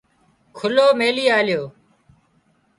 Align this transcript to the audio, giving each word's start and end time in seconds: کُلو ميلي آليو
کُلو 0.57 0.87
ميلي 0.99 1.25
آليو 1.37 1.63